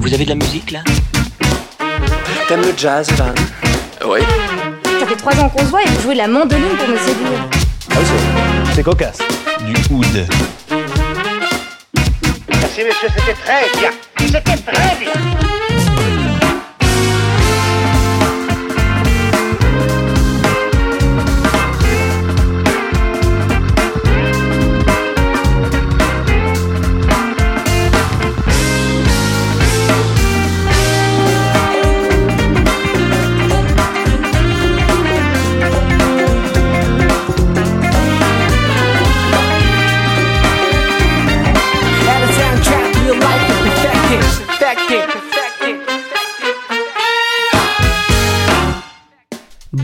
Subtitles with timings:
[0.00, 0.80] Vous avez de la musique là
[2.48, 3.32] T'aimes le jazz, Van
[4.08, 4.20] Oui.
[4.98, 6.96] Ça fait trois ans qu'on se voit et vous jouez de la mandoline pour me
[6.96, 7.48] séduire.
[7.90, 9.18] Ah, c'est- c'est cocasse.
[9.60, 10.06] Du oud.
[12.48, 13.90] Merci monsieur, c'était très bien.
[14.18, 15.59] C'était très bien.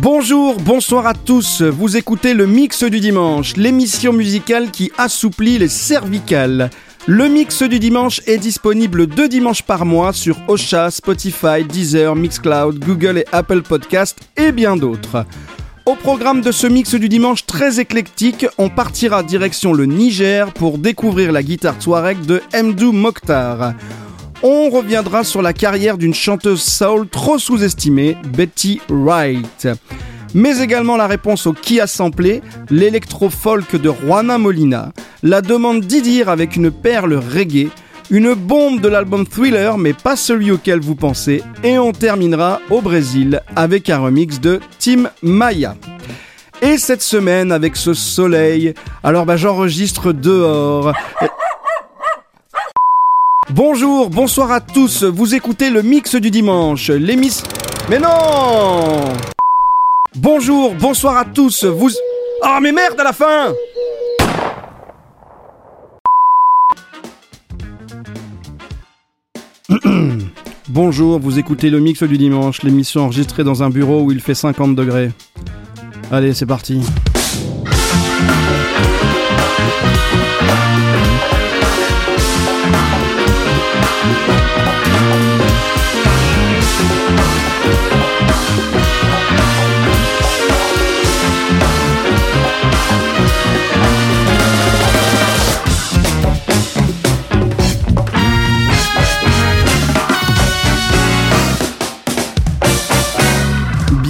[0.09, 1.63] Bonjour, bonsoir à tous.
[1.63, 6.71] Vous écoutez le Mix du Dimanche, l'émission musicale qui assouplit les cervicales.
[7.09, 12.79] Le Mix du Dimanche est disponible deux dimanches par mois sur Ocha, Spotify, Deezer, Mixcloud,
[12.79, 15.27] Google et Apple Podcast et bien d'autres.
[15.87, 20.79] Au programme de ce mix du dimanche très éclectique, on partira direction le Niger pour
[20.79, 23.75] découvrir la guitare touareg de Mdou Mokhtar.
[24.43, 29.69] On reviendra sur la carrière d'une chanteuse soul trop sous-estimée, Betty Wright.
[30.35, 36.29] Mais également la réponse au qui a samplé, l'électro-folk de Juana Molina, la demande d'Idir
[36.29, 37.71] avec une perle reggae,
[38.11, 42.83] une bombe de l'album Thriller, mais pas celui auquel vous pensez, et on terminera au
[42.83, 45.77] Brésil avec un remix de Tim Maya.
[46.61, 50.93] Et cette semaine, avec ce soleil, alors bah j'enregistre dehors.
[53.51, 57.47] Bonjour, bonsoir à tous, vous écoutez le mix du dimanche, l'émission...
[57.89, 59.05] Mais non
[60.17, 61.91] Bonjour, bonsoir à tous, vous...
[62.43, 63.53] Oh mais merde à la fin
[70.69, 74.35] Bonjour, vous écoutez le mix du dimanche, l'émission enregistrée dans un bureau où il fait
[74.35, 75.13] 50 degrés.
[76.11, 76.81] Allez, c'est parti.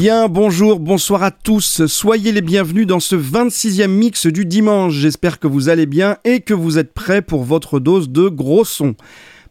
[0.07, 1.85] Bien, bonjour, bonsoir à tous.
[1.87, 4.93] Soyez les bienvenus dans ce 26e mix du dimanche.
[4.93, 8.65] J'espère que vous allez bien et que vous êtes prêts pour votre dose de gros
[8.65, 8.95] son.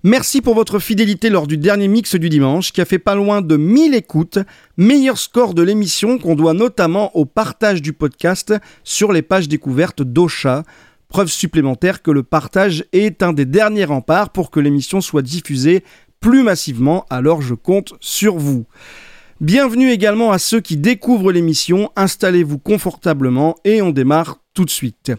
[0.07, 3.41] Merci pour votre fidélité lors du dernier mix du dimanche qui a fait pas loin
[3.41, 4.37] de 1000 écoutes,
[4.77, 10.03] meilleur score de l'émission qu'on doit notamment au partage du podcast sur les pages découvertes
[10.03, 10.61] d'Ocha.
[11.07, 15.83] Preuve supplémentaire que le partage est un des derniers remparts pour que l'émission soit diffusée
[16.19, 18.67] plus massivement, alors je compte sur vous.
[19.41, 25.13] Bienvenue également à ceux qui découvrent l'émission, installez-vous confortablement et on démarre tout de suite.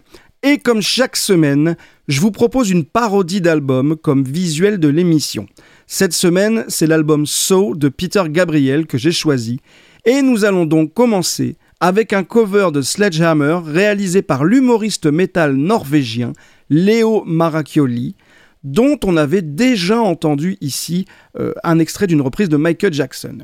[0.49, 1.75] Et comme chaque semaine,
[2.07, 5.45] je vous propose une parodie d'album comme visuel de l'émission.
[5.87, 9.59] Cette semaine, c'est l'album So de Peter Gabriel que j'ai choisi.
[10.05, 16.31] Et nous allons donc commencer avec un cover de Sledgehammer réalisé par l'humoriste métal norvégien
[16.69, 18.15] Leo Maracchioli,
[18.63, 23.39] dont on avait déjà entendu ici euh, un extrait d'une reprise de Michael Jackson.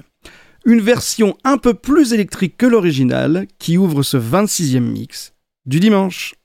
[0.63, 5.33] Une version un peu plus électrique que l'original qui ouvre ce 26e mix
[5.65, 6.35] du dimanche.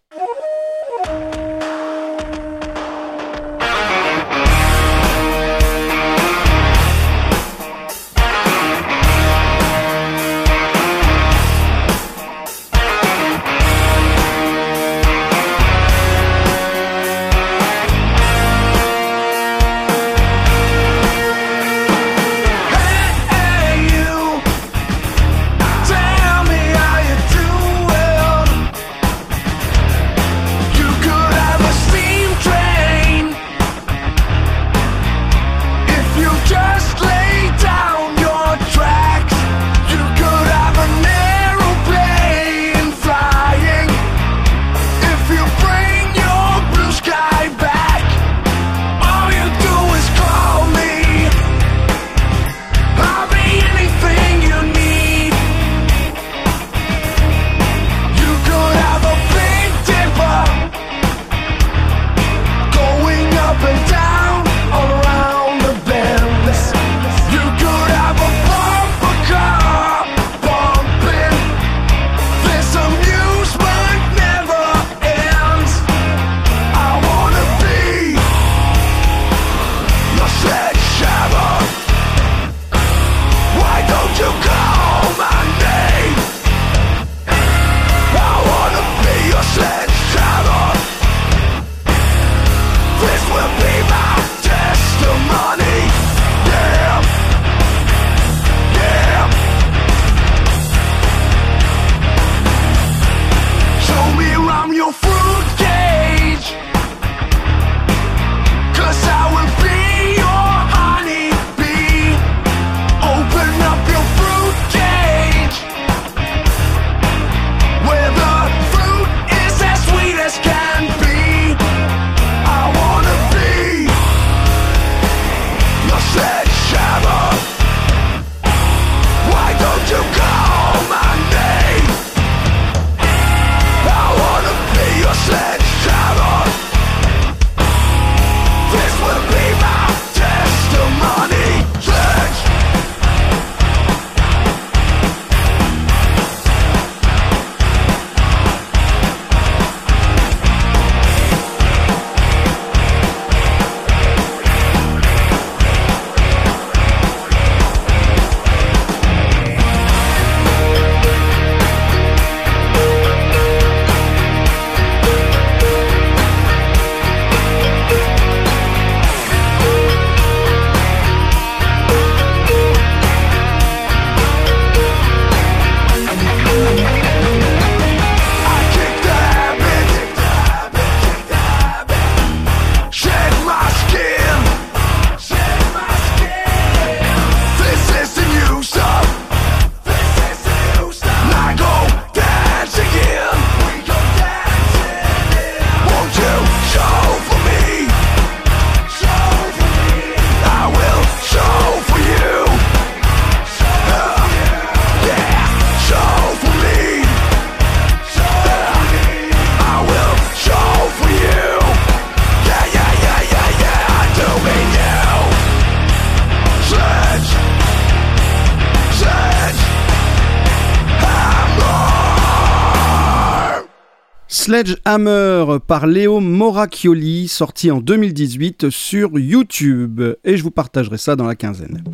[224.49, 230.01] Sledgehammer par Léo Moracchioli, sorti en 2018 sur YouTube.
[230.25, 231.85] Et je vous partagerai ça dans la quinzaine.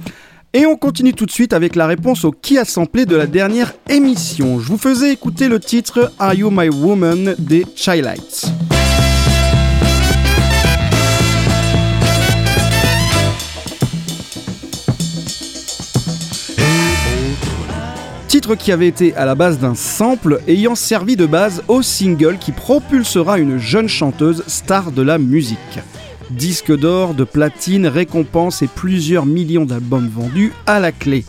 [0.52, 3.26] Et on continue tout de suite avec la réponse au qui a samplé de la
[3.26, 4.60] dernière émission.
[4.60, 8.46] Je vous faisais écouter le titre Are You My Woman des Chilites.
[18.44, 22.52] Qui avait été à la base d'un sample ayant servi de base au single qui
[22.52, 25.58] propulsera une jeune chanteuse star de la musique.
[26.30, 31.24] Disque d'or, de platine, récompense et plusieurs millions d'albums vendus à la clé.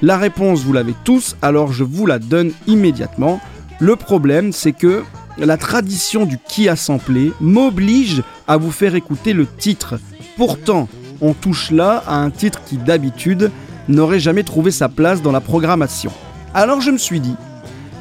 [0.00, 3.40] La réponse, vous l'avez tous, alors je vous la donne immédiatement.
[3.80, 5.02] Le problème, c'est que
[5.38, 9.98] la tradition du qui a samplé m'oblige à vous faire écouter le titre.
[10.36, 10.88] Pourtant,
[11.20, 13.50] on touche là à un titre qui d'habitude
[13.88, 16.12] n'aurait jamais trouvé sa place dans la programmation.
[16.52, 17.36] Alors je me suis dit,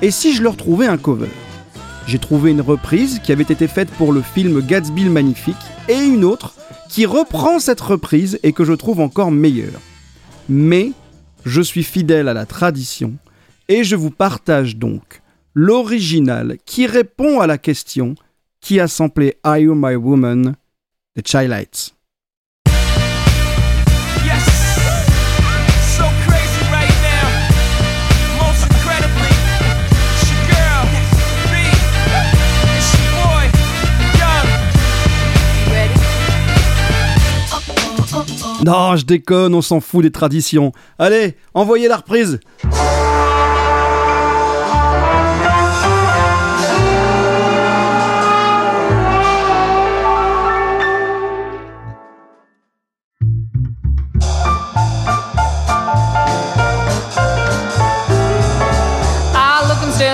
[0.01, 1.29] et si je leur trouvais un cover?
[2.07, 5.55] J'ai trouvé une reprise qui avait été faite pour le film Gatsby le Magnifique
[5.87, 6.55] et une autre
[6.89, 9.79] qui reprend cette reprise et que je trouve encore meilleure.
[10.49, 10.93] Mais
[11.45, 13.13] je suis fidèle à la tradition
[13.67, 15.21] et je vous partage donc
[15.53, 18.15] l'original qui répond à la question
[18.61, 20.55] qui a samplé Are You My Woman?
[21.15, 21.93] Des Chilites.
[38.65, 40.73] Non, je déconne, on s'en fout des traditions.
[40.97, 42.39] Allez, envoyez la reprise.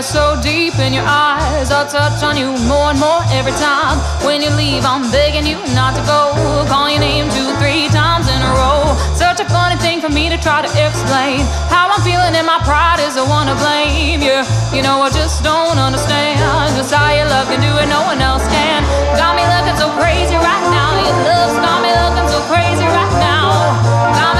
[0.01, 1.71] Stare so deep in your eyes.
[1.71, 3.95] I'll touch on you more and more every time.
[4.25, 6.35] When you leave, I'm begging you not to go.
[6.67, 8.91] Call your name two, three times in a row.
[9.15, 11.47] Such a funny thing for me to try to explain.
[11.71, 14.19] How I'm feeling and my pride is the one to blame.
[14.19, 14.43] Yeah,
[14.75, 16.43] you know I just don't understand.
[16.75, 18.83] Just how your love can do it, no one else can.
[19.15, 20.91] Got me looking so crazy right now.
[21.07, 23.47] Your love's got me looking so crazy right now.
[24.11, 24.34] Got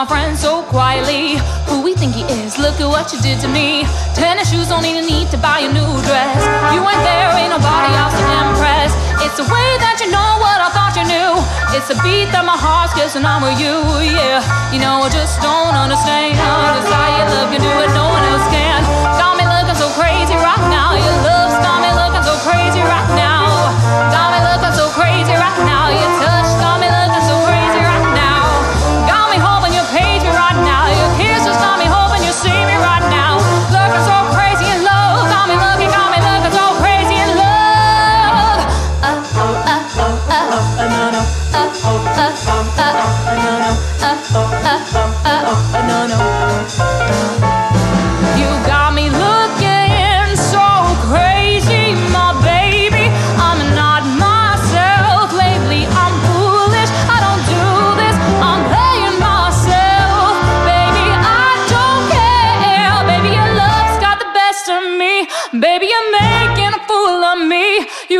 [0.00, 1.36] my friends so quietly,
[1.68, 3.84] who we think he is, look at what you did to me.
[4.16, 6.40] Tennis shoes don't even need to buy a new dress.
[6.72, 8.96] You ain't there, ain't nobody else to impress.
[9.20, 11.36] It's the way that you know what I thought you knew.
[11.76, 14.40] It's the beat that my heart's kissing on with you, yeah.
[14.72, 16.32] You know, I just don't understand.
[16.32, 18.80] Just how you love can do it, no one else can.
[19.20, 20.96] Got me looking so crazy right now.
[20.96, 23.68] Your love's got me looking so crazy right now.
[24.08, 25.92] Got me looking so crazy right now.
[25.92, 26.19] Your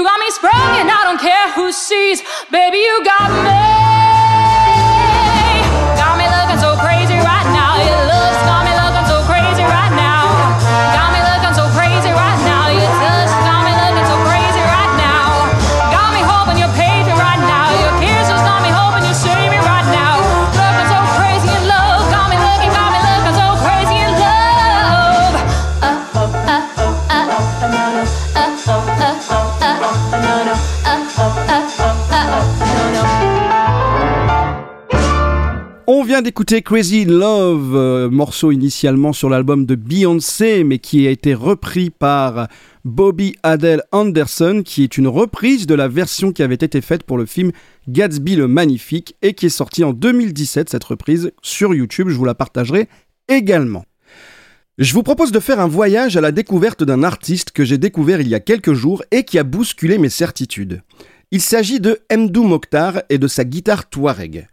[0.00, 2.78] You got me sprung, and I don't care who sees, baby.
[2.78, 4.19] You got me.
[36.22, 41.90] D'écouter Crazy Love, euh, morceau initialement sur l'album de Beyoncé, mais qui a été repris
[41.90, 42.48] par
[42.84, 47.16] Bobby Adele Anderson, qui est une reprise de la version qui avait été faite pour
[47.16, 47.52] le film
[47.88, 52.08] Gatsby le Magnifique et qui est sortie en 2017, cette reprise, sur YouTube.
[52.08, 52.88] Je vous la partagerai
[53.28, 53.84] également.
[54.78, 58.20] Je vous propose de faire un voyage à la découverte d'un artiste que j'ai découvert
[58.20, 60.82] il y a quelques jours et qui a bousculé mes certitudes.
[61.30, 64.48] Il s'agit de Mdou Mokhtar et de sa guitare Touareg.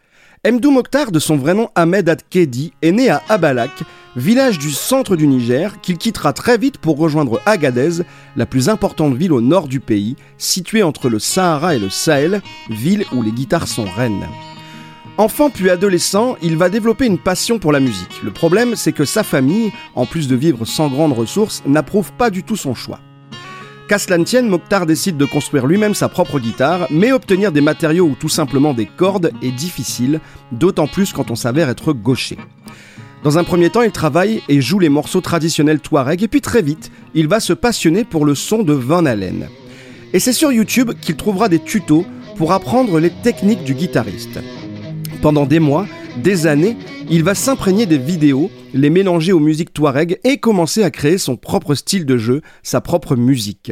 [0.45, 3.71] Mdou Mokhtar, de son vrai nom Ahmed Adkedi, est né à Abalak,
[4.15, 8.03] village du centre du Niger, qu'il quittera très vite pour rejoindre Agadez,
[8.35, 12.41] la plus importante ville au nord du pays, située entre le Sahara et le Sahel,
[12.69, 14.27] ville où les guitares sont reines.
[15.17, 18.21] Enfant puis adolescent, il va développer une passion pour la musique.
[18.23, 22.29] Le problème, c'est que sa famille, en plus de vivre sans grandes ressources, n'approuve pas
[22.29, 22.99] du tout son choix.
[23.87, 27.61] Qu'à cela ne tienne, Mokhtar décide de construire lui-même sa propre guitare, mais obtenir des
[27.61, 30.19] matériaux ou tout simplement des cordes est difficile,
[30.51, 32.37] d'autant plus quand on s'avère être gaucher.
[33.23, 36.61] Dans un premier temps, il travaille et joue les morceaux traditionnels touareg, et puis très
[36.61, 39.47] vite, il va se passionner pour le son de Van Halen.
[40.11, 44.39] Et c'est sur YouTube qu'il trouvera des tutos pour apprendre les techniques du guitariste.
[45.21, 46.75] Pendant des mois, des années,
[47.09, 51.37] il va s'imprégner des vidéos, les mélanger aux musiques touareg et commencer à créer son
[51.37, 53.71] propre style de jeu, sa propre musique.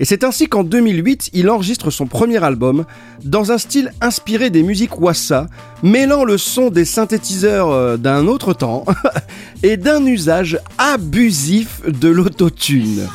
[0.00, 2.84] Et c'est ainsi qu'en 2008, il enregistre son premier album
[3.24, 5.48] dans un style inspiré des musiques wassa,
[5.82, 8.84] mêlant le son des synthétiseurs euh, d'un autre temps
[9.62, 13.06] et d'un usage abusif de l'autotune.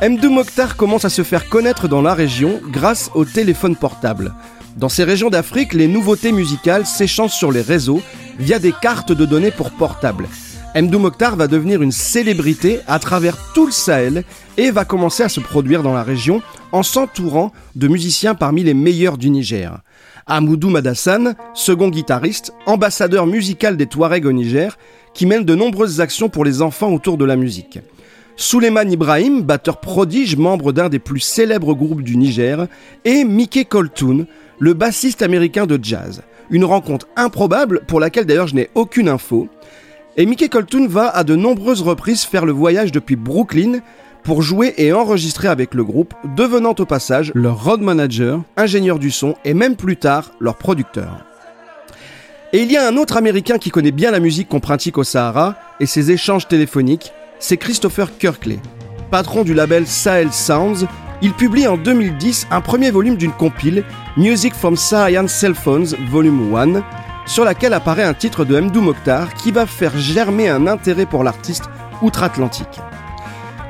[0.00, 4.34] Mdou Mokhtar commence à se faire connaître dans la région grâce au téléphone portable.
[4.76, 8.02] Dans ces régions d'Afrique, les nouveautés musicales s'échangent sur les réseaux
[8.38, 10.28] via des cartes de données pour portable.
[10.74, 14.24] Mdou Mokhtar va devenir une célébrité à travers tout le Sahel
[14.58, 18.74] et va commencer à se produire dans la région en s'entourant de musiciens parmi les
[18.74, 19.78] meilleurs du Niger.
[20.26, 24.76] Amoudou Madassan, second guitariste, ambassadeur musical des Touaregs au Niger,
[25.14, 27.78] qui mène de nombreuses actions pour les enfants autour de la musique.
[28.36, 32.66] Suleiman Ibrahim, batteur prodige, membre d'un des plus célèbres groupes du Niger,
[33.06, 34.26] et Mickey Coltoun,
[34.58, 36.22] le bassiste américain de jazz.
[36.50, 39.48] Une rencontre improbable pour laquelle d'ailleurs je n'ai aucune info.
[40.16, 43.80] Et Mickey Coltoun va à de nombreuses reprises faire le voyage depuis Brooklyn
[44.22, 49.10] pour jouer et enregistrer avec le groupe, devenant au passage leur road manager, ingénieur du
[49.10, 51.24] son et même plus tard leur producteur.
[52.52, 55.04] Et il y a un autre américain qui connaît bien la musique qu'on pratique au
[55.04, 58.58] Sahara et ses échanges téléphoniques, c'est Christopher Kirkley.
[59.10, 60.86] Patron du label Sahel Sounds,
[61.22, 63.84] il publie en 2010 un premier volume d'une compile,
[64.16, 66.82] Music from Saharan Cell Phones Volume 1,
[67.26, 71.24] sur laquelle apparaît un titre de Mdou Mokhtar qui va faire germer un intérêt pour
[71.24, 71.64] l'artiste
[72.02, 72.80] outre-Atlantique.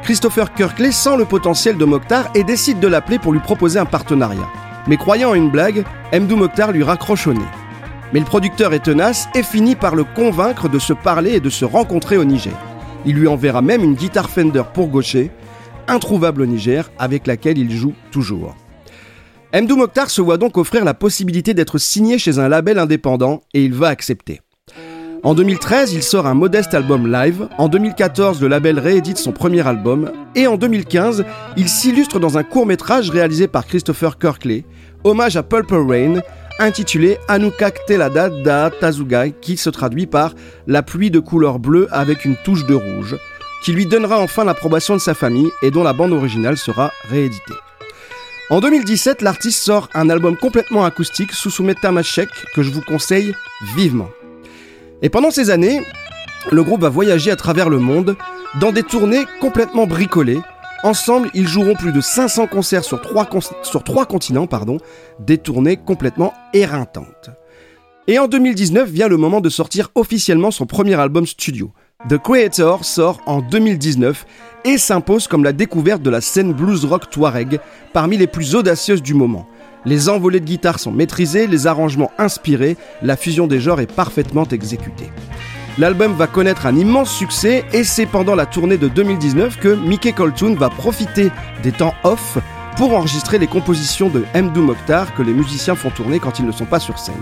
[0.02, 3.86] Christopher Kirkley sent le potentiel de Mokhtar et décide de l'appeler pour lui proposer un
[3.86, 4.48] partenariat.
[4.88, 7.40] Mais croyant en une blague, Mdou Mokhtar lui raccroche au nez.
[8.12, 11.50] Mais le producteur est tenace et finit par le convaincre de se parler et de
[11.50, 12.54] se rencontrer au Niger.
[13.04, 15.30] Il lui enverra même une guitare Fender pour gaucher,
[15.88, 18.56] introuvable au Niger, avec laquelle il joue toujours.
[19.54, 23.64] Mdou Mokhtar se voit donc offrir la possibilité d'être signé chez un label indépendant et
[23.64, 24.40] il va accepter.
[25.22, 27.48] En 2013, il sort un modeste album live.
[27.58, 30.12] En 2014, le label réédite son premier album.
[30.34, 31.24] Et en 2015,
[31.56, 34.64] il s'illustre dans un court métrage réalisé par Christopher Kirkley,
[35.04, 36.20] hommage à Purple Rain,
[36.58, 40.34] intitulé Anukak Telada da Tazugai, qui se traduit par
[40.66, 43.16] La pluie de couleur bleue avec une touche de rouge,
[43.66, 47.52] qui lui donnera enfin l'approbation de sa famille et dont la bande originale sera rééditée.
[48.48, 53.34] En 2017, l'artiste sort un album complètement acoustique, Susume Tamashek, que je vous conseille
[53.74, 54.08] vivement.
[55.02, 55.80] Et pendant ces années,
[56.52, 58.16] le groupe va voyager à travers le monde
[58.60, 60.38] dans des tournées complètement bricolées.
[60.84, 63.28] Ensemble, ils joueront plus de 500 concerts sur trois,
[63.64, 64.76] sur trois continents, pardon,
[65.18, 67.30] des tournées complètement éreintantes.
[68.06, 71.72] Et en 2019 vient le moment de sortir officiellement son premier album studio.
[72.08, 74.26] The Creator sort en 2019
[74.64, 77.58] et s'impose comme la découverte de la scène blues rock touareg
[77.92, 79.48] parmi les plus audacieuses du moment.
[79.84, 84.44] Les envolées de guitare sont maîtrisées, les arrangements inspirés, la fusion des genres est parfaitement
[84.44, 85.10] exécutée.
[85.78, 90.12] L'album va connaître un immense succès et c'est pendant la tournée de 2019 que Mickey
[90.12, 91.32] Coltoun va profiter
[91.64, 92.38] des temps off
[92.76, 96.52] pour enregistrer les compositions de Mdou Mokhtar que les musiciens font tourner quand ils ne
[96.52, 97.14] sont pas sur scène.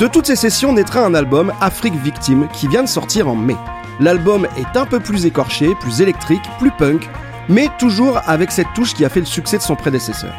[0.00, 3.54] De toutes ces sessions naîtra un album, Afrique Victime, qui vient de sortir en mai.
[4.00, 7.08] L'album est un peu plus écorché, plus électrique, plus punk,
[7.48, 10.34] mais toujours avec cette touche qui a fait le succès de son prédécesseur.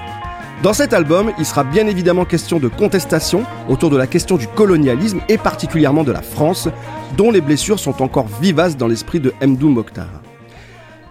[0.62, 4.48] Dans cet album, il sera bien évidemment question de contestation autour de la question du
[4.48, 6.68] colonialisme et particulièrement de la France,
[7.16, 10.25] dont les blessures sont encore vivaces dans l'esprit de Mdou Mokhtar.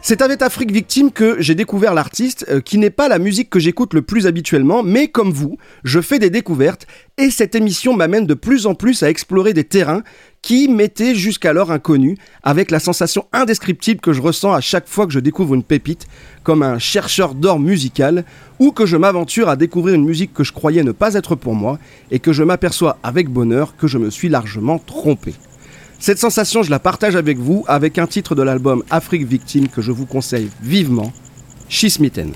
[0.06, 3.58] C'est avec Afrique Victime que j'ai découvert l'artiste, euh, qui n'est pas la musique que
[3.58, 8.26] j'écoute le plus habituellement, mais comme vous, je fais des découvertes, et cette émission m'amène
[8.26, 10.02] de plus en plus à explorer des terrains
[10.43, 15.12] qui m'étaient jusqu'alors inconnus, avec la sensation indescriptible que je ressens à chaque fois que
[15.14, 16.06] je découvre une pépite,
[16.43, 18.26] comme un chercheur d'or musical,
[18.58, 21.54] ou que je m'aventure à découvrir une musique que je croyais ne pas être pour
[21.54, 21.78] moi,
[22.10, 25.32] et que je m'aperçois avec bonheur que je me suis largement trompé.
[25.99, 29.80] Cette sensation, je la partage avec vous avec un titre de l'album Afrique Victime que
[29.80, 31.13] je vous conseille vivement,
[31.69, 32.33] Schismitten.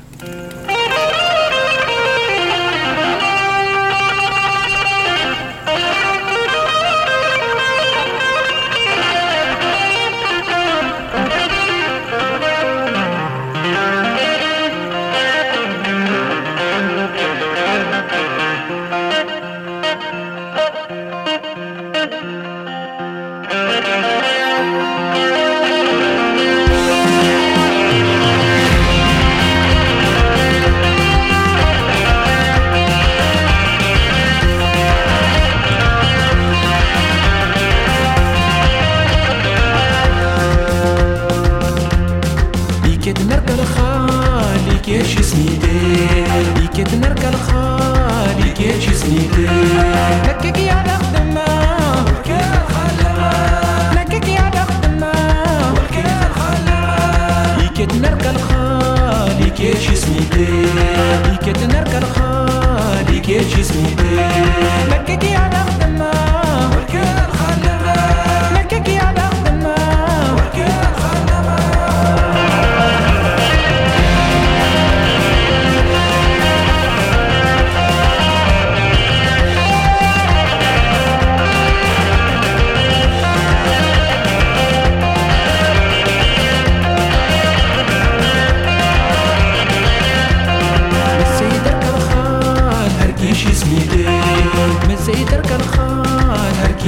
[60.39, 65.78] ديك تنرك الخالي كي جسمي ديك مكتي على خالي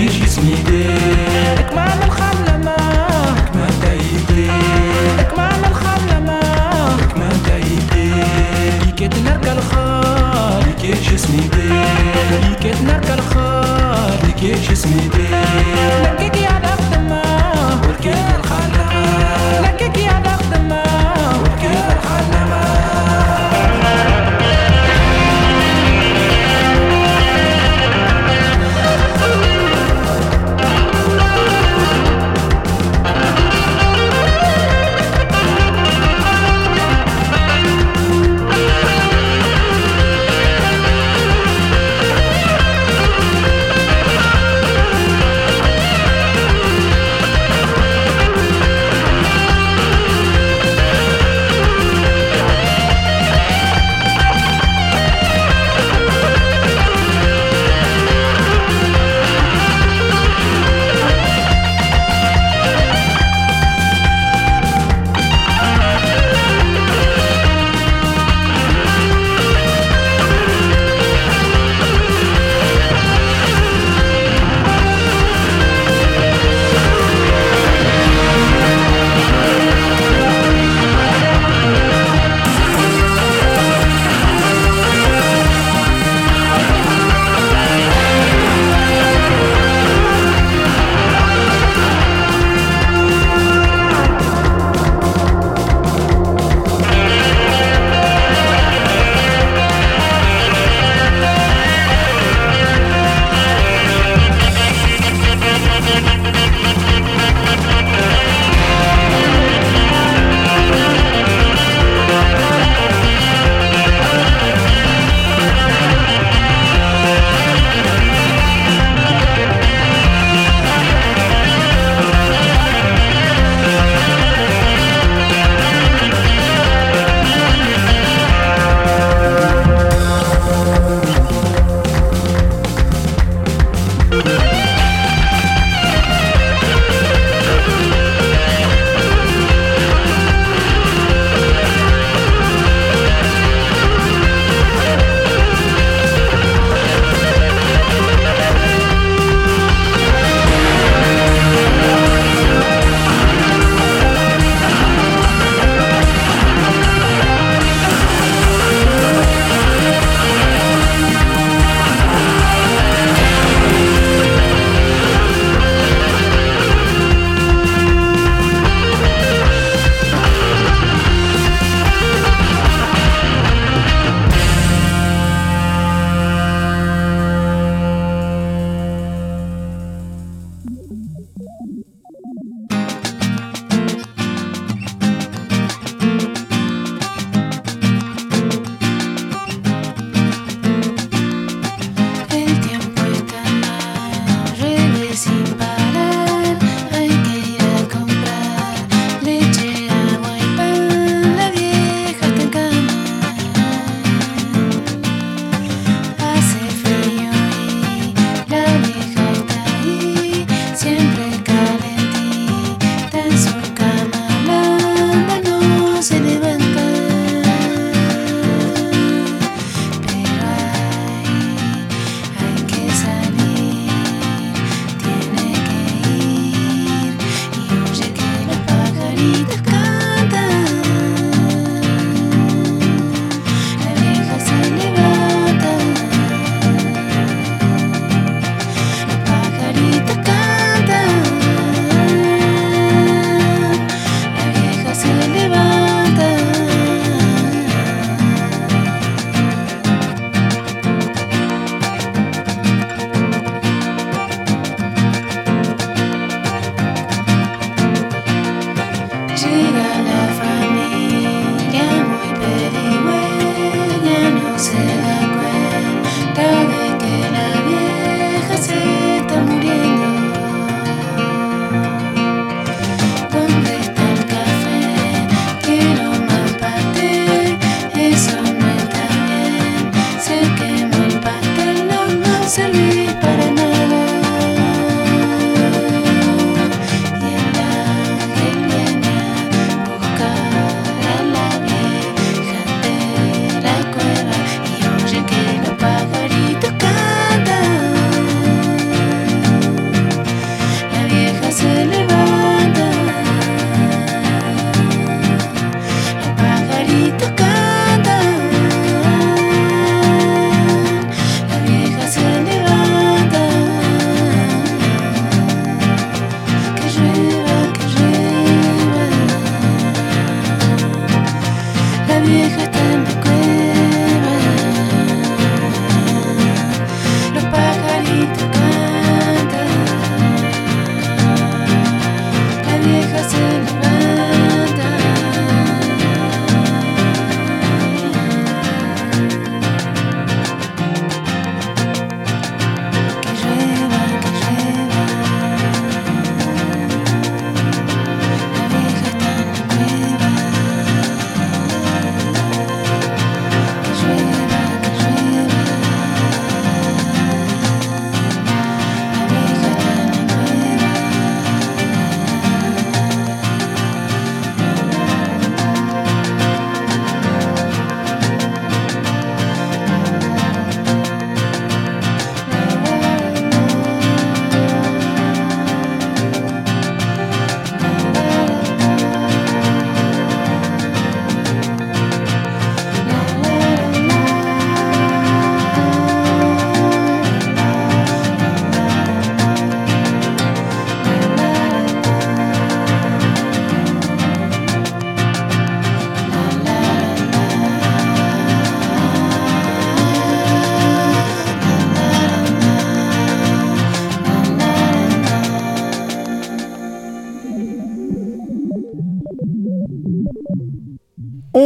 [0.09, 1.40] Kiss me, girl.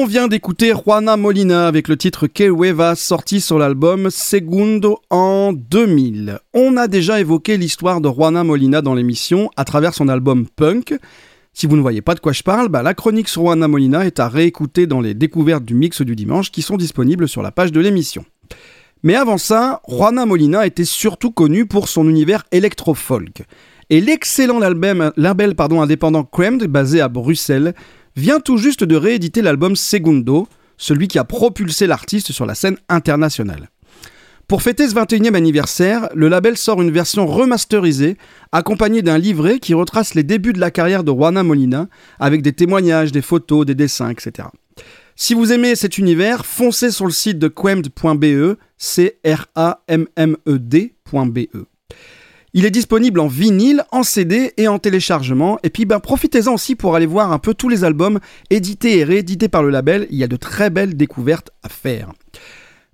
[0.04, 5.54] On vient d'écouter Juana Molina avec le titre Que Hueva sorti sur l'album Segundo en
[5.54, 6.40] 2000.
[6.52, 10.94] On a déjà évoqué l'histoire de Juana Molina dans l'émission à travers son album Punk.
[11.54, 14.04] Si vous ne voyez pas de quoi je parle, bah, la chronique sur Juana Molina
[14.04, 17.50] est à réécouter dans les découvertes du mix du dimanche qui sont disponibles sur la
[17.50, 18.26] page de l'émission.
[19.04, 23.44] Mais avant ça, Juana Molina était surtout connue pour son univers électro-folk.
[23.88, 27.74] Et l'excellent label, pardon, indépendant Crammed, basé à Bruxelles,
[28.16, 30.46] vient tout juste de rééditer l'album Segundo,
[30.76, 33.70] celui qui a propulsé l'artiste sur la scène internationale.
[34.46, 38.18] Pour fêter ce 21e anniversaire, le label sort une version remasterisée,
[38.52, 42.52] accompagnée d'un livret qui retrace les débuts de la carrière de Juana Molina, avec des
[42.52, 44.48] témoignages, des photos, des dessins, etc.
[45.16, 50.06] Si vous aimez cet univers, foncez sur le site de quemd.be, c r a m
[50.16, 51.73] m e d.be.
[52.56, 55.58] Il est disponible en vinyle, en CD et en téléchargement.
[55.64, 59.04] Et puis ben, profitez-en aussi pour aller voir un peu tous les albums édités et
[59.04, 60.06] réédités par le label.
[60.10, 62.12] Il y a de très belles découvertes à faire.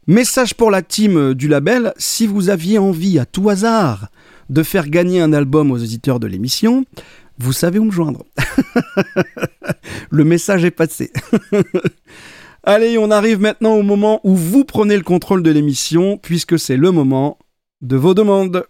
[0.06, 4.08] Message pour la team du label, si vous aviez envie à tout hasard
[4.48, 6.86] de faire gagner un album aux éditeurs de l'émission,
[7.38, 8.24] vous savez où me joindre.
[10.10, 11.12] le message est passé.
[12.64, 16.76] Allez, on arrive maintenant au moment où vous prenez le contrôle de l'émission, puisque c'est
[16.76, 17.38] le moment
[17.82, 18.64] de vos demandes.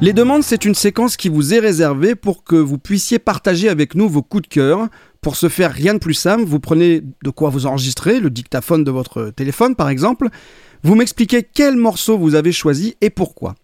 [0.00, 3.96] Les demandes, c'est une séquence qui vous est réservée pour que vous puissiez partager avec
[3.96, 4.88] nous vos coups de cœur.
[5.20, 8.84] Pour ce faire, rien de plus simple, vous prenez de quoi vous enregistrer, le dictaphone
[8.84, 10.28] de votre téléphone par exemple,
[10.82, 13.54] vous m'expliquez quel morceau vous avez choisi et pourquoi.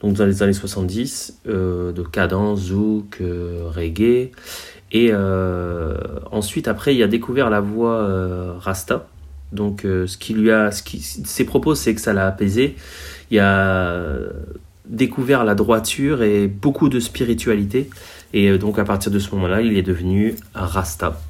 [0.00, 4.30] donc dans les années 70, euh, de cadence, zouk, euh, reggae.
[4.92, 5.96] Et euh,
[6.30, 9.06] ensuite, après, il a découvert la voix Rasta.
[9.52, 12.76] Donc, ce qui lui a, ce qui, ses propos, c'est que ça l'a apaisé.
[13.30, 13.98] Il a
[14.86, 17.90] découvert la droiture et beaucoup de spiritualité.
[18.32, 21.20] Et donc, à partir de ce moment-là, il est devenu Rasta.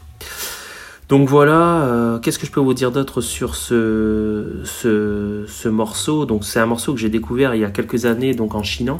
[1.08, 6.26] Donc voilà, euh, qu'est-ce que je peux vous dire d'autre sur ce, ce, morceau?
[6.26, 8.98] Donc c'est un morceau que j'ai découvert il y a quelques années donc en chinant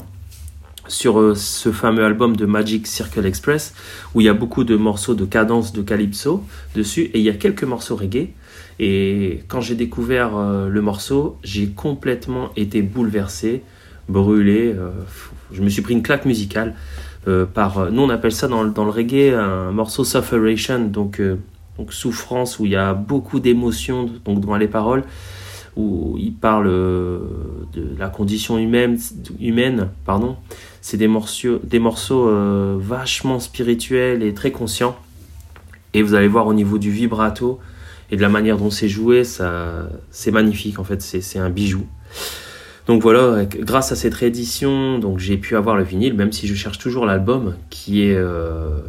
[0.87, 3.75] sur euh, ce fameux album de Magic Circle Express
[4.15, 7.29] où il y a beaucoup de morceaux de cadence de calypso dessus et il y
[7.29, 8.29] a quelques morceaux reggae.
[8.79, 13.61] Et quand j'ai découvert euh, le morceau j'ai complètement été bouleversé
[14.07, 14.75] brûlé
[15.51, 16.73] je me suis pris une claque musicale
[17.53, 21.21] par nous on appelle ça dans, dans le reggae un morceau sufferation donc
[21.77, 25.03] donc souffrance où il y a beaucoup d'émotions donc dans les paroles
[25.75, 27.19] où il parle euh,
[27.73, 28.99] de la condition humaine
[29.39, 30.35] humaine pardon.
[30.81, 34.97] C'est des morceaux des morceaux euh, vachement spirituels et très conscients.
[35.93, 37.59] Et vous allez voir au niveau du vibrato
[38.11, 41.85] et de la manière dont c'est joué ça c'est magnifique en fait c'est un bijou
[42.89, 46.55] donc voilà, grâce à cette réédition, donc j'ai pu avoir le vinyle, même si je
[46.55, 48.79] cherche toujours l'album qui est euh,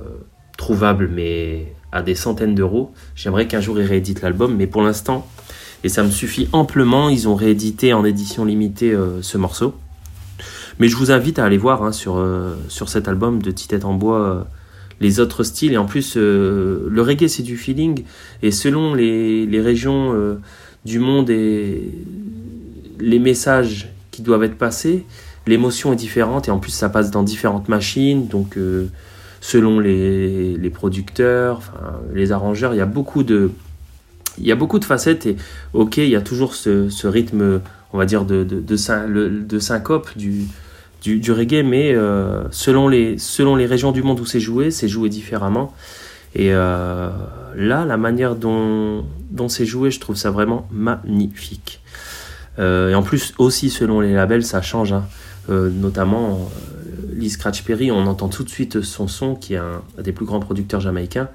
[0.56, 2.94] trouvable, mais à des centaines d'euros.
[3.14, 5.28] J'aimerais qu'un jour ils rééditent l'album, mais pour l'instant,
[5.84, 9.74] et ça me suffit amplement, ils ont réédité en édition limitée euh, ce morceau.
[10.78, 13.84] Mais je vous invite à aller voir hein, sur, euh, sur cet album de Titette
[13.84, 14.46] en bois
[15.00, 15.74] les autres styles.
[15.74, 18.04] Et en plus, le reggae c'est du feeling,
[18.42, 20.38] et selon les, les régions
[20.86, 21.92] du monde et
[23.00, 25.04] les messages qui doivent être passés,
[25.46, 28.58] l'émotion est différente, et en plus ça passe dans différentes machines, donc
[29.40, 31.72] selon les, les producteurs,
[32.12, 32.74] les arrangeurs.
[32.74, 33.50] Il y a beaucoup de,
[34.38, 35.36] il y a beaucoup de facettes et
[35.74, 37.60] ok, il y a toujours ce, ce rythme,
[37.92, 40.46] on va dire, de, de, de, syncope du,
[41.02, 44.70] du, du, reggae, mais euh, selon, les, selon les régions du monde où c'est joué,
[44.70, 45.74] c'est joué différemment.
[46.34, 47.10] Et euh,
[47.56, 51.80] là, la manière dont, dont c'est joué, je trouve ça vraiment magnifique.
[52.60, 54.92] Euh, et en plus, aussi selon les labels, ça change.
[54.92, 55.04] Hein.
[55.48, 56.50] Euh, notamment,
[57.12, 60.26] Lee Scratch Perry, on entend tout de suite son son, qui est un, des plus
[60.26, 61.28] grands producteurs jamaïcains.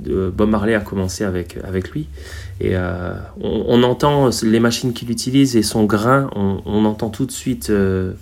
[0.00, 2.08] Bob Marley a commencé avec, avec lui.
[2.60, 7.32] Et euh, on, entend les machines qu'il utilise et son grain, on, entend tout de
[7.32, 8.12] suite euh,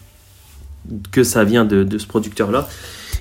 [1.11, 2.69] que ça vient de, ce producteur-là.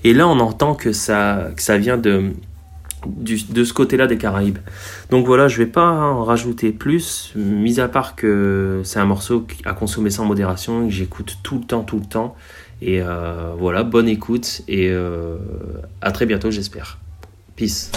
[0.04, 2.32] Et là, on entend que ça, que ça vient de,
[3.06, 4.60] de ce côté-là des Caraïbes.
[5.10, 9.46] Donc voilà, je vais pas en rajouter plus, mis à part que c'est un morceau
[9.66, 12.36] à consommer sans modération, que j'écoute tout le temps, tout le temps.
[12.82, 15.38] Et euh, voilà, bonne écoute et euh,
[16.02, 16.98] à très bientôt, j'espère.
[17.56, 17.92] Peace.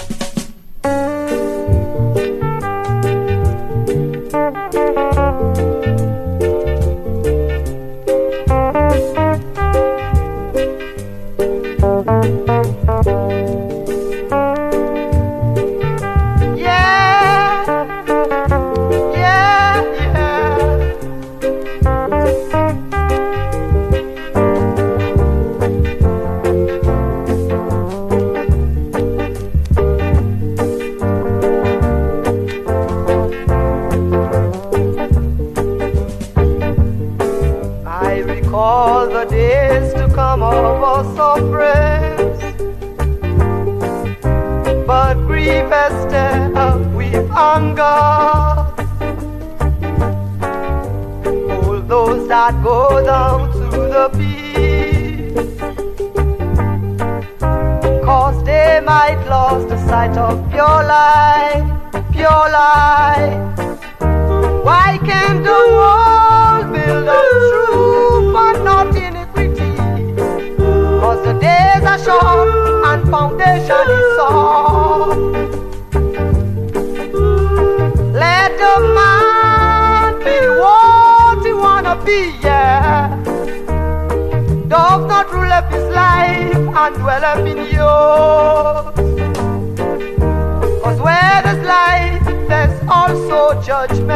[93.86, 94.07] touch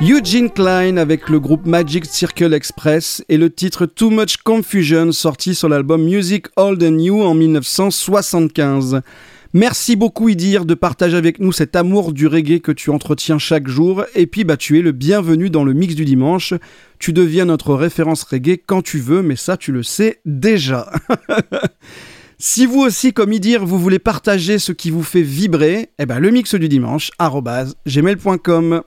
[0.00, 5.54] Eugene Klein avec le groupe Magic Circle Express et le titre Too Much Confusion sorti
[5.54, 9.02] sur l'album Music Old and New en 1975.
[9.52, 13.68] Merci beaucoup Idir de partager avec nous cet amour du reggae que tu entretiens chaque
[13.68, 16.54] jour et puis bah tu es le bienvenu dans le mix du dimanche.
[16.98, 20.90] Tu deviens notre référence reggae quand tu veux mais ça tu le sais déjà.
[22.42, 26.18] Si vous aussi, comme Idir, vous voulez partager ce qui vous fait vibrer, eh ben
[26.18, 27.10] le mix du dimanche,
[27.86, 28.80] gmail.com.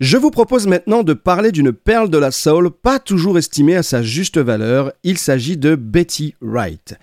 [0.00, 3.82] Je vous propose maintenant de parler d'une perle de la soul pas toujours estimée à
[3.82, 4.90] sa juste valeur.
[5.04, 6.94] Il s'agit de Betty Wright.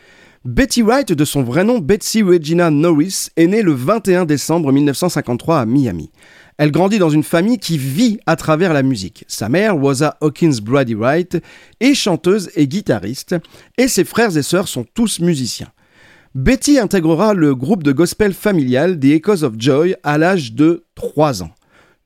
[0.43, 5.59] Betty Wright, de son vrai nom Betsy Regina Norris, est née le 21 décembre 1953
[5.59, 6.09] à Miami.
[6.59, 9.23] Elle grandit dans une famille qui vit à travers la musique.
[9.29, 11.41] Sa mère, Waza Hawkins Brady Wright,
[11.79, 13.37] est chanteuse et guitariste,
[13.77, 15.71] et ses frères et sœurs sont tous musiciens.
[16.35, 21.43] Betty intégrera le groupe de gospel familial des Echoes of Joy à l'âge de 3
[21.43, 21.51] ans.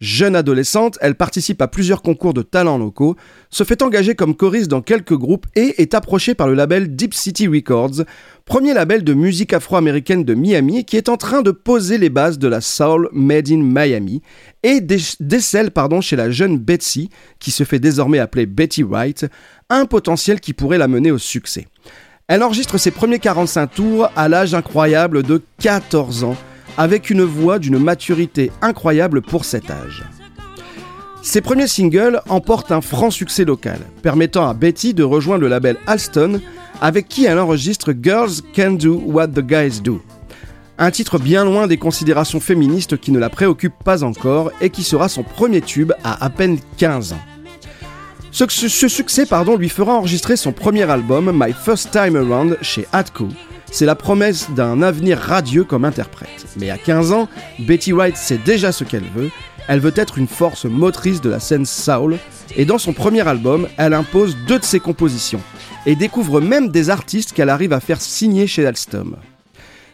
[0.03, 3.15] Jeune adolescente, elle participe à plusieurs concours de talents locaux,
[3.49, 7.13] se fait engager comme choriste dans quelques groupes et est approchée par le label Deep
[7.13, 8.03] City Records,
[8.43, 12.37] premier label de musique afro-américaine de Miami qui est en train de poser les bases
[12.37, 14.21] de la soul made in Miami
[14.61, 19.27] et décèle chez la jeune Betsy, qui se fait désormais appeler Betty White,
[19.69, 21.65] un potentiel qui pourrait la mener au succès.
[22.27, 26.35] Elle enregistre ses premiers 45 tours à l'âge incroyable de 14 ans
[26.77, 30.03] avec une voix d'une maturité incroyable pour cet âge.
[31.21, 35.77] Ses premiers singles emportent un franc succès local, permettant à Betty de rejoindre le label
[35.87, 36.41] Alston,
[36.81, 40.01] avec qui elle enregistre Girls Can Do What the Guys Do.
[40.77, 44.83] Un titre bien loin des considérations féministes qui ne la préoccupent pas encore et qui
[44.83, 47.21] sera son premier tube à à peine 15 ans.
[48.31, 52.87] Ce, ce succès pardon, lui fera enregistrer son premier album, My First Time Around, chez
[52.91, 53.27] Atco,
[53.73, 56.45] c'est la promesse d'un avenir radieux comme interprète.
[56.57, 59.31] Mais à 15 ans, Betty White sait déjà ce qu'elle veut.
[59.67, 62.19] Elle veut être une force motrice de la scène soul,
[62.55, 65.41] et dans son premier album, elle impose deux de ses compositions,
[65.87, 69.15] et découvre même des artistes qu'elle arrive à faire signer chez Alstom.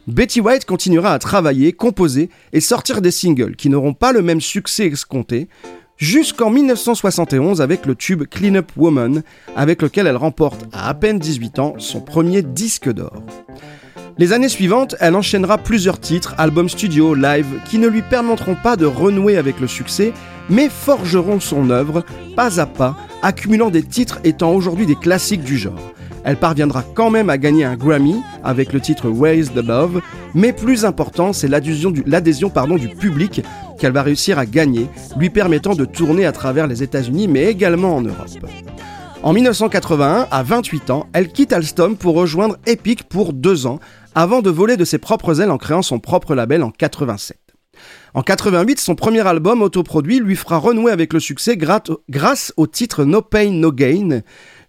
[0.07, 4.41] Betty White continuera à travailler, composer et sortir des singles qui n'auront pas le même
[4.41, 5.47] succès escompté,
[5.99, 9.21] jusqu'en 1971 avec le tube Clean Up Woman,
[9.55, 13.21] avec lequel elle remporte à à peine 18 ans son premier disque d'or.
[14.17, 18.75] Les années suivantes, elle enchaînera plusieurs titres, albums studio, live, qui ne lui permettront pas
[18.75, 20.13] de renouer avec le succès,
[20.49, 22.03] mais forgeront son œuvre
[22.35, 25.93] pas à pas, accumulant des titres étant aujourd'hui des classiques du genre.
[26.23, 30.01] Elle parviendra quand même à gagner un Grammy avec le titre Raise the Love,
[30.33, 33.41] mais plus important, c'est l'adhésion du, du public
[33.79, 37.95] qu'elle va réussir à gagner, lui permettant de tourner à travers les États-Unis, mais également
[37.95, 38.27] en Europe.
[39.21, 43.79] En 1981, à 28 ans, elle quitte Alstom pour rejoindre Epic pour deux ans,
[44.15, 47.37] avant de voler de ses propres ailes en créant son propre label en 87.
[48.13, 53.03] En 88, son premier album autoproduit lui fera renouer avec le succès grâce au titre
[53.03, 54.21] No Pain No Gain,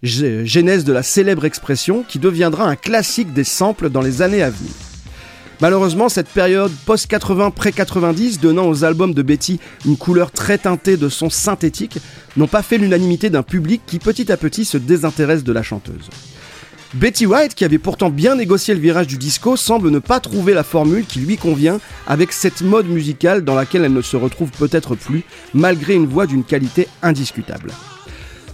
[0.03, 4.51] genèse de la célèbre expression qui deviendra un classique des samples dans les années à
[4.51, 4.73] venir.
[5.61, 11.11] Malheureusement, cette période post-80, pré-90, donnant aux albums de Betty une couleur très teintée de
[11.11, 11.99] son synthétique,
[12.39, 16.09] n'ont pas fait l'unanimité d'un public qui petit à petit se désintéresse de la chanteuse.
[16.95, 20.55] Betty White, qui avait pourtant bien négocié le virage du disco, semble ne pas trouver
[20.55, 24.51] la formule qui lui convient avec cette mode musicale dans laquelle elle ne se retrouve
[24.51, 27.71] peut-être plus, malgré une voix d'une qualité indiscutable.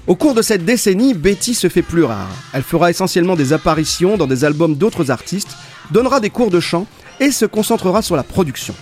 [0.06, 2.30] Au cours de cette décennie, Betty se fait plus rare.
[2.52, 5.56] Elle fera essentiellement des apparitions dans des albums d'autres artistes,
[5.90, 6.86] donnera des cours de chant
[7.18, 8.74] et se concentrera sur la production.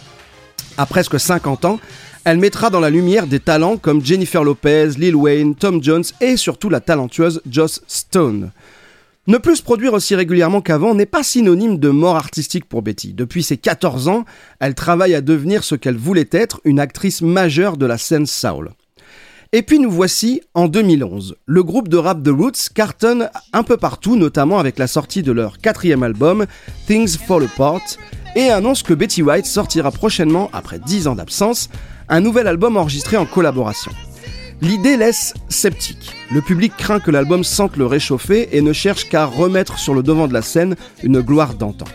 [0.77, 1.81] À presque 50 ans,
[2.25, 6.37] elle mettra dans la lumière des talents comme Jennifer Lopez, Lil Wayne, Tom Jones et
[6.37, 8.51] surtout la talentueuse Joss Stone.
[9.27, 13.15] Ne plus produire aussi régulièrement qu'avant n'est pas synonyme de mort artistique pour Betty.
[13.15, 14.27] Depuis ses 14 ans,
[14.61, 18.73] elle travaille à devenir ce qu'elle voulait être, une actrice majeure de la scène soul.
[19.57, 21.37] Et puis nous voici en 2011.
[21.47, 25.31] Le groupe de rap The Roots cartonne un peu partout, notamment avec la sortie de
[25.31, 26.47] leur quatrième album,
[26.89, 27.85] Things Fall Apart,
[28.35, 31.71] et annonce que Betty White sortira prochainement, après 10 ans d'absence,
[32.09, 33.93] un nouvel album enregistré en collaboration.
[34.61, 36.11] L'idée laisse sceptique.
[36.33, 40.03] Le public craint que l'album sente le réchauffer et ne cherche qu'à remettre sur le
[40.03, 40.75] devant de la scène
[41.05, 41.87] une gloire d'antan.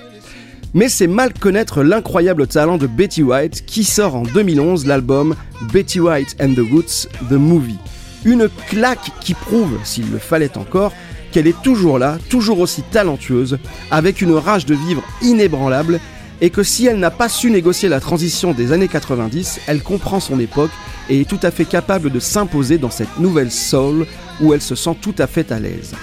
[0.76, 5.36] Mais c'est mal connaître l'incroyable talent de Betty White qui sort en 2011 l'album
[5.74, 7.80] Betty White and the Roots, The Movie.
[8.24, 10.94] Une claque qui prouve, s'il le fallait encore,
[11.32, 13.58] qu'elle est toujours là, toujours aussi talentueuse,
[13.90, 16.00] avec une rage de vivre inébranlable,
[16.42, 20.20] et que si elle n'a pas su négocier la transition des années 90, elle comprend
[20.20, 20.72] son époque
[21.10, 24.06] et est tout à fait capable de s'imposer dans cette nouvelle soul
[24.40, 25.96] où elle se sent tout à fait à l'aise.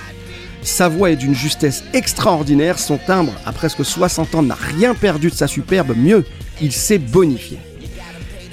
[0.67, 5.31] Sa voix est d'une justesse extraordinaire, son timbre, à presque 60 ans, n'a rien perdu
[5.31, 6.25] de sa superbe, mieux,
[6.61, 7.59] il s'est bonifié.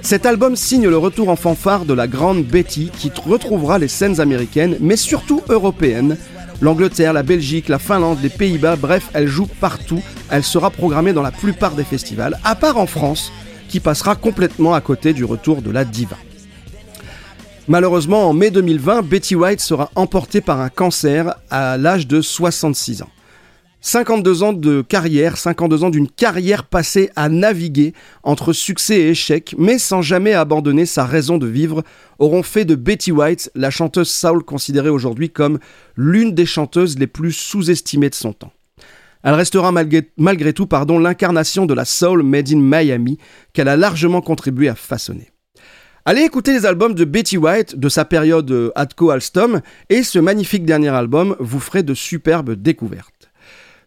[0.03, 4.21] Cet album signe le retour en fanfare de la grande Betty qui retrouvera les scènes
[4.21, 6.17] américaines, mais surtout européennes.
[6.61, 10.01] L'Angleterre, la Belgique, la Finlande, les Pays-Bas, bref, elle joue partout.
[10.29, 13.31] Elle sera programmée dans la plupart des festivals, à part en France,
[13.69, 16.17] qui passera complètement à côté du retour de la diva.
[17.69, 23.03] Malheureusement, en mai 2020, Betty White sera emportée par un cancer à l'âge de 66
[23.03, 23.09] ans.
[23.79, 27.93] 52 ans de carrière, 52 ans d'une carrière passée à naviguer
[28.23, 31.83] entre succès et échec, mais sans jamais abandonner sa raison de vivre,
[32.19, 35.59] auront fait de Betty White la chanteuse soul considérée aujourd'hui comme
[35.95, 38.51] l'une des chanteuses les plus sous-estimées de son temps.
[39.23, 43.19] Elle restera malgré, malgré tout pardon, l'incarnation de la soul made in Miami
[43.53, 45.32] qu'elle a largement contribué à façonner.
[46.05, 50.19] Allez écouter les albums de Betty White de sa période euh, Atco Alstom et ce
[50.19, 53.31] magnifique dernier album vous ferez de superbes découvertes.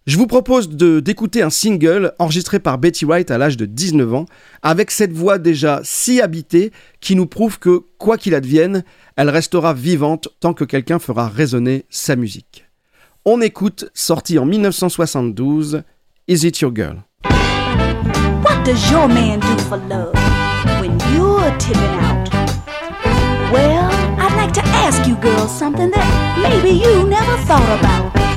[0.07, 4.27] Je vous propose d'écouter un single enregistré par Betty White à l'âge de 19 ans,
[4.63, 8.85] avec cette voix déjà si habitée qui nous prouve que, quoi qu'il advienne,
[9.17, 12.67] elle restera vivante tant que quelqu'un fera résonner sa musique.
[13.27, 15.83] On écoute, sorti en 1972,
[16.29, 17.03] Is It Your Girl?
[18.43, 19.41] What does your man?
[24.47, 28.36] like to ask you girls something that maybe you never thought about.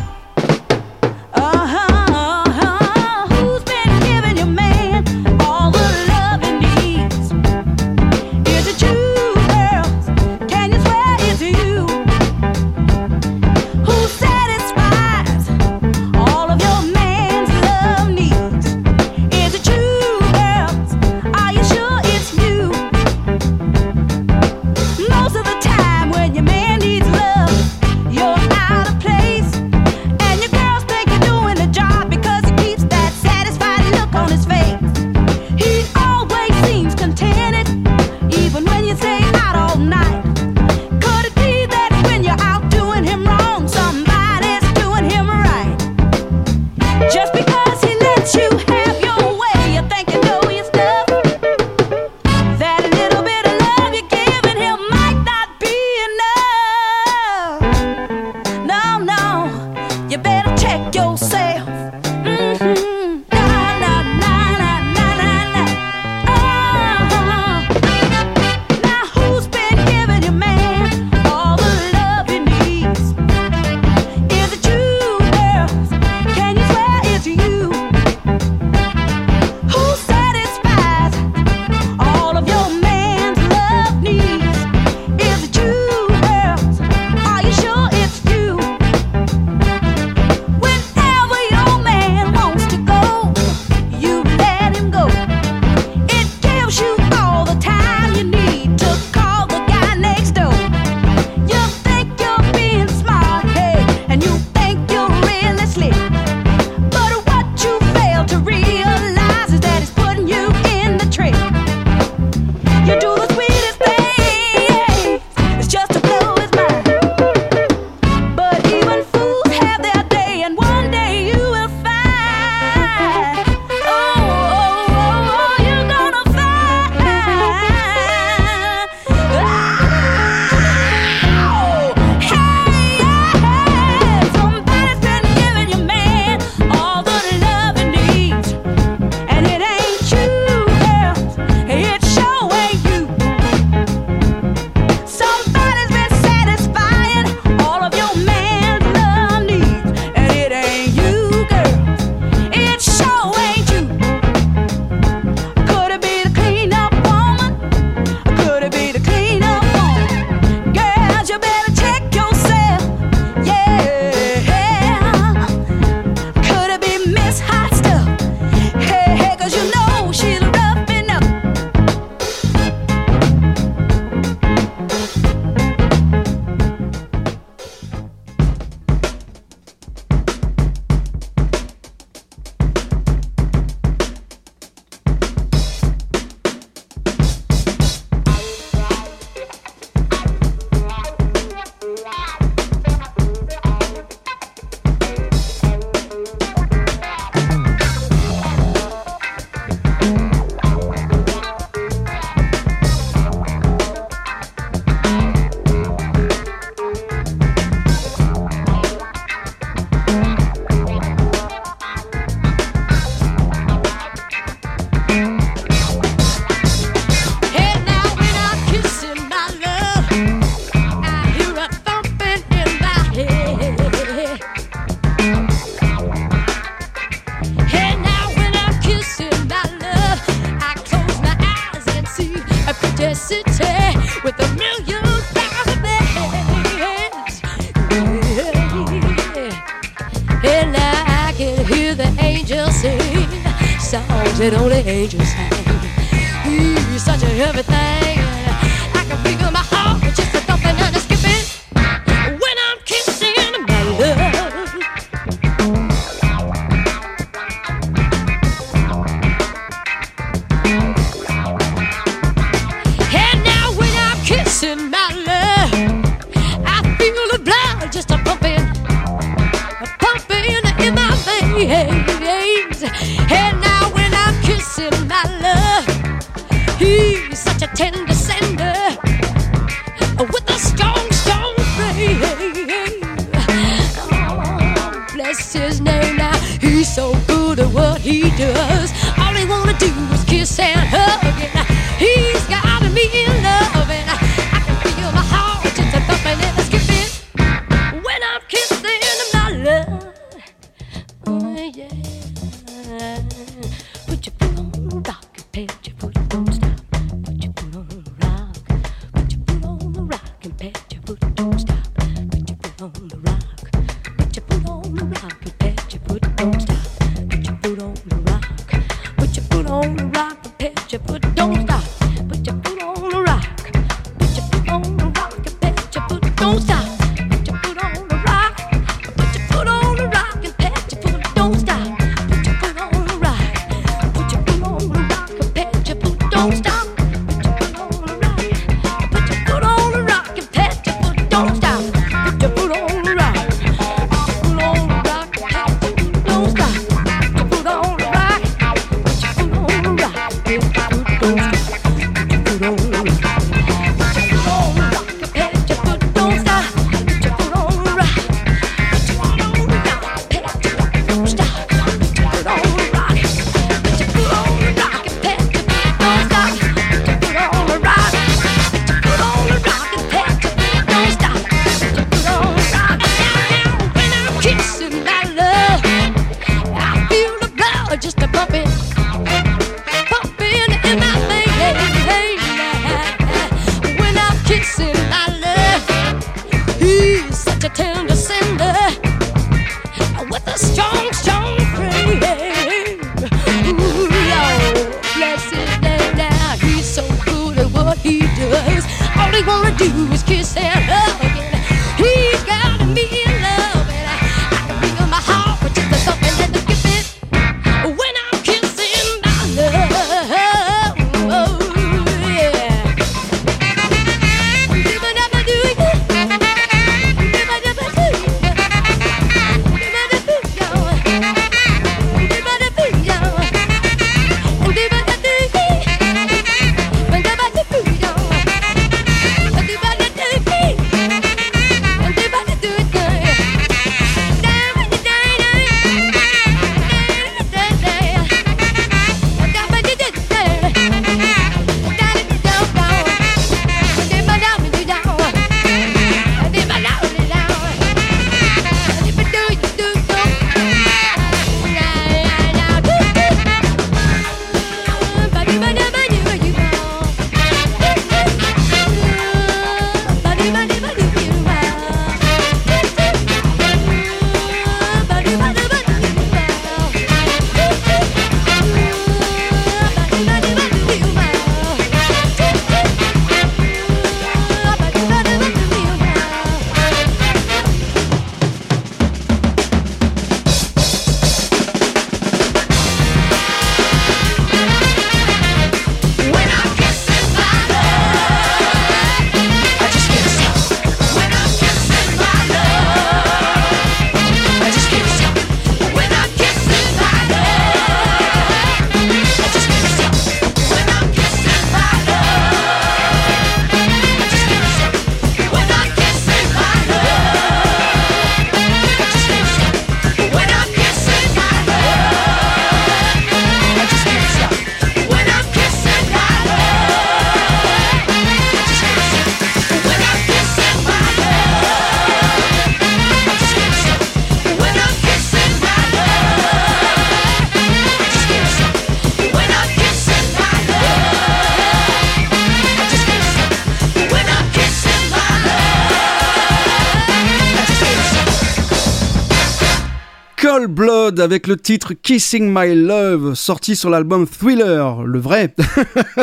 [541.20, 545.54] Avec le titre Kissing My Love, sorti sur l'album Thriller, le vrai,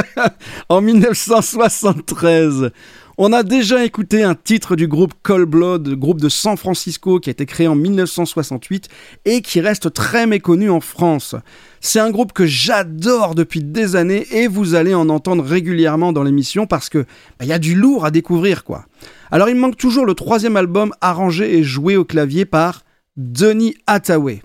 [0.71, 2.71] en 1973.
[3.19, 7.31] On a déjà écouté un titre du groupe Cold Blood, groupe de San Francisco qui
[7.31, 8.89] a été créé en 1968
[9.25, 11.35] et qui reste très méconnu en France.
[11.81, 16.23] C'est un groupe que j'adore depuis des années et vous allez en entendre régulièrement dans
[16.23, 16.99] l'émission parce que
[17.39, 18.87] bah, il y a du lourd à découvrir quoi.
[19.31, 22.83] Alors il manque toujours le troisième album arrangé et joué au clavier par
[23.17, 24.43] Denis Hathaway.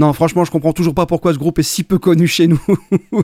[0.00, 2.60] Non, franchement, je comprends toujours pas pourquoi ce groupe est si peu connu chez nous.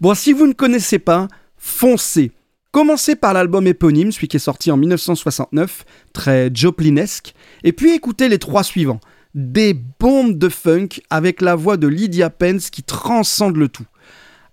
[0.00, 2.32] bon, si vous ne connaissez pas, foncez.
[2.72, 8.30] Commencez par l'album éponyme, celui qui est sorti en 1969, très Joplinesque, et puis écoutez
[8.30, 9.00] les trois suivants.
[9.34, 13.86] Des bombes de funk avec la voix de Lydia Pence qui transcende le tout.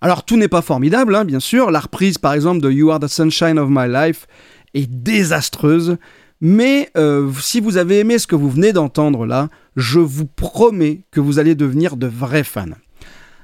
[0.01, 1.71] Alors tout n'est pas formidable, hein, bien sûr.
[1.71, 4.27] La reprise par exemple de You Are the Sunshine of My Life
[4.73, 5.97] est désastreuse.
[6.41, 11.03] Mais euh, si vous avez aimé ce que vous venez d'entendre là, je vous promets
[11.11, 12.65] que vous allez devenir de vrais fans.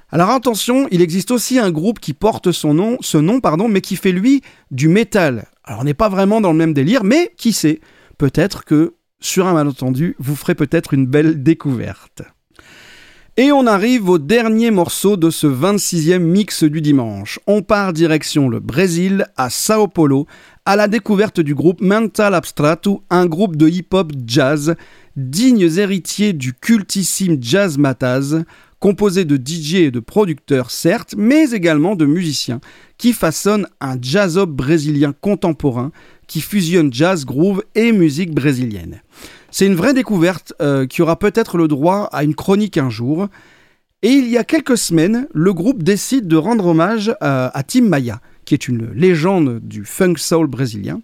[0.09, 3.81] Alors attention, il existe aussi un groupe qui porte son nom, ce nom, pardon, mais
[3.81, 4.41] qui fait lui
[4.71, 5.45] du métal.
[5.63, 7.81] Alors on n'est pas vraiment dans le même délire, mais qui sait,
[8.17, 12.23] peut-être que sur un malentendu, vous ferez peut-être une belle découverte.
[13.39, 17.39] Et on arrive au dernier morceau de ce 26e mix du dimanche.
[17.45, 20.25] On part direction le Brésil, à Sao Paulo,
[20.67, 24.75] à la découverte du groupe Mental Abstrato, un groupe de hip-hop jazz,
[25.15, 28.43] dignes héritiers du cultissime Jazz Mataz,
[28.81, 32.59] composé de DJ et de producteurs certes, mais également de musiciens,
[32.97, 35.93] qui façonnent un jazz-up brésilien contemporain
[36.27, 39.01] qui fusionne jazz, groove et musique brésilienne.
[39.51, 43.29] C'est une vraie découverte euh, qui aura peut-être le droit à une chronique un jour.
[44.01, 47.83] Et il y a quelques semaines, le groupe décide de rendre hommage euh, à Tim
[47.83, 51.01] Maia, qui est une légende du funk soul brésilien,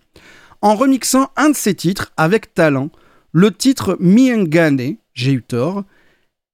[0.62, 2.90] en remixant un de ses titres avec talent,
[3.34, 5.84] le titre Miengane, j'ai eu tort.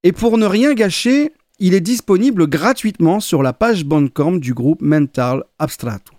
[0.04, 4.82] Et pour ne rien gâcher, il est disponible gratuitement sur la page Bandcamp du groupe
[4.82, 6.14] Mental Abstrato.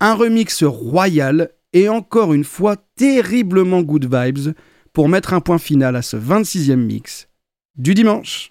[0.00, 4.52] Un remix royal et encore une fois terriblement good vibes
[4.92, 7.28] pour mettre un point final à ce 26e mix
[7.76, 8.50] du dimanche.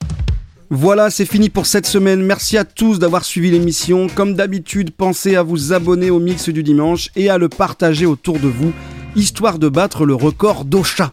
[0.74, 2.24] Voilà, c'est fini pour cette semaine.
[2.24, 4.07] Merci à tous d'avoir suivi l'émission.
[4.07, 8.39] Comme d'habitude, pensez à vous abonner au mix du dimanche et à le partager autour
[8.39, 8.72] de vous,
[9.17, 11.11] histoire de battre le record d'Ocha.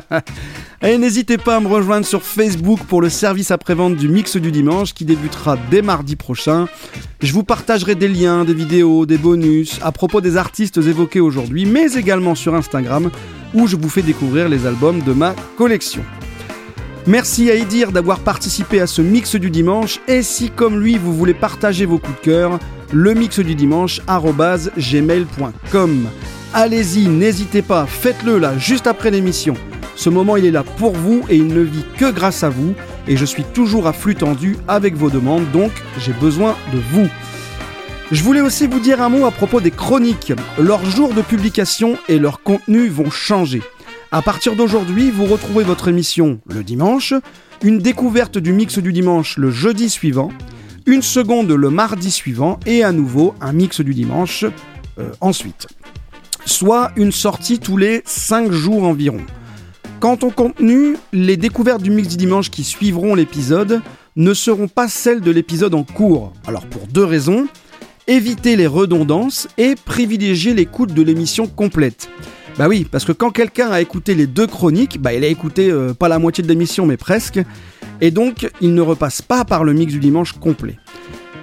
[0.82, 4.50] Et n'hésitez pas à me rejoindre sur Facebook pour le service après-vente du mix du
[4.50, 6.66] dimanche qui débutera dès mardi prochain.
[7.20, 11.66] Je vous partagerai des liens, des vidéos, des bonus à propos des artistes évoqués aujourd'hui,
[11.66, 13.10] mais également sur Instagram
[13.52, 16.02] où je vous fais découvrir les albums de ma collection.
[17.06, 21.14] Merci à Edir d'avoir participé à ce mix du dimanche et si comme lui vous
[21.14, 22.58] voulez partager vos coups de cœur,
[22.92, 24.00] le mix du dimanche
[24.76, 26.08] gmail.com.
[26.52, 29.54] Allez-y, n'hésitez pas, faites-le là juste après l'émission.
[29.94, 32.74] Ce moment, il est là pour vous et il ne vit que grâce à vous.
[33.06, 37.08] Et je suis toujours à flux tendu avec vos demandes, donc j'ai besoin de vous.
[38.12, 40.32] Je voulais aussi vous dire un mot à propos des chroniques.
[40.58, 43.62] Leurs jours de publication et leur contenu vont changer.
[44.12, 47.12] À partir d'aujourd'hui, vous retrouvez votre émission le dimanche,
[47.62, 50.30] une découverte du mix du dimanche le jeudi suivant,
[50.86, 54.44] une seconde le mardi suivant et à nouveau un mix du dimanche
[54.98, 55.66] euh, ensuite.
[56.44, 59.20] Soit une sortie tous les 5 jours environ.
[59.98, 63.82] Quant au contenu, les découvertes du mix du dimanche qui suivront l'épisode
[64.14, 66.32] ne seront pas celles de l'épisode en cours.
[66.46, 67.48] Alors pour deux raisons,
[68.06, 72.08] éviter les redondances et privilégier l'écoute de l'émission complète.
[72.58, 75.70] Bah oui, parce que quand quelqu'un a écouté les deux chroniques, bah il a écouté
[75.70, 77.38] euh, pas la moitié de l'émission mais presque,
[78.00, 80.78] et donc il ne repasse pas par le mix du dimanche complet.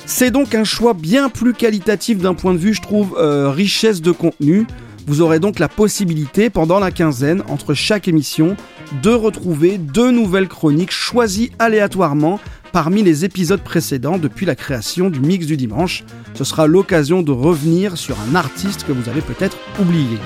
[0.05, 4.01] C'est donc un choix bien plus qualitatif d'un point de vue, je trouve, euh, richesse
[4.01, 4.65] de contenu,
[5.05, 8.55] vous aurez donc la possibilité, pendant la quinzaine, entre chaque émission,
[9.01, 12.39] de retrouver deux nouvelles chroniques choisies aléatoirement
[12.71, 16.03] parmi les épisodes précédents depuis la création du mix du dimanche.
[16.33, 20.17] Ce sera l'occasion de revenir sur un artiste que vous avez peut-être oublié.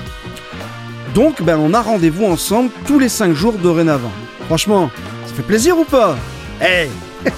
[1.14, 4.12] Donc, ben, on a rendez-vous ensemble tous les 5 jours dorénavant.
[4.46, 4.90] Franchement,
[5.26, 6.16] ça fait plaisir ou pas?
[6.60, 6.88] Hey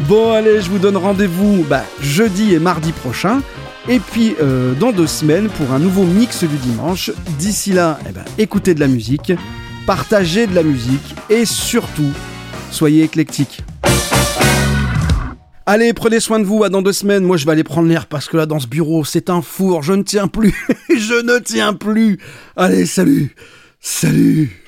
[0.00, 3.40] Bon, allez, je vous donne rendez-vous ben, jeudi et mardi prochain.
[3.88, 7.10] Et puis euh, dans deux semaines pour un nouveau mix du dimanche.
[7.38, 9.32] D'ici là, eh ben, écoutez de la musique,
[9.86, 12.12] partagez de la musique et surtout,
[12.70, 13.62] soyez éclectiques.
[15.70, 17.24] Allez, prenez soin de vous, à dans deux semaines.
[17.24, 19.82] Moi, je vais aller prendre l'air parce que là, dans ce bureau, c'est un four.
[19.82, 20.54] Je ne tiens plus.
[20.88, 22.18] je ne tiens plus.
[22.56, 23.34] Allez, salut.
[23.78, 24.62] Salut.